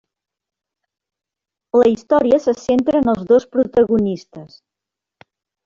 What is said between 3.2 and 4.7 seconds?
dos protagonistes.